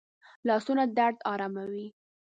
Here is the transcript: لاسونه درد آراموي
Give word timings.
لاسونه 0.47 0.83
درد 0.97 1.17
آراموي 1.31 1.87